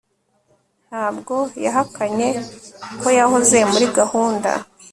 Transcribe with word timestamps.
ntabwo 0.87 1.35
yahakanye 1.65 2.29
ko 2.99 3.07
yahoze 3.17 3.57
muri 3.71 3.85
gahunda 3.97 4.51